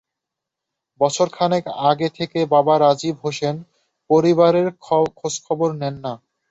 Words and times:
বছর 1.01 1.27
খানেক 1.33 1.63
আগে 1.89 2.07
থেকে 2.17 2.39
বাবা 2.53 2.73
রাজীব 2.77 3.15
হোসেন 3.23 3.55
পরিবারের 4.09 4.67
খোঁজখবর 5.17 5.69
নেন 5.81 5.95
না। 6.05 6.13